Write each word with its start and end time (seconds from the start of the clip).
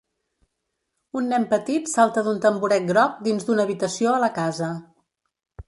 Un 1.21 1.27
nen 1.33 1.45
petit 1.51 1.91
salta 1.91 2.23
d'un 2.29 2.41
tamboret 2.47 2.89
groc 2.93 3.21
dins 3.29 3.47
d'una 3.51 3.69
habitació 3.69 4.17
a 4.17 4.25
la 4.25 4.33
casa. 4.39 4.75